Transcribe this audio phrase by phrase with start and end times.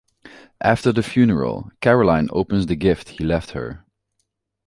[0.63, 3.85] After the funeral, Caroline opens the gift he left her.